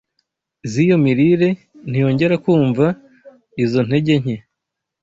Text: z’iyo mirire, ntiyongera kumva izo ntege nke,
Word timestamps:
z’iyo 0.71 0.95
mirire, 1.03 1.49
ntiyongera 1.89 2.35
kumva 2.43 2.85
izo 3.63 3.79
ntege 3.87 4.15
nke, 4.21 4.35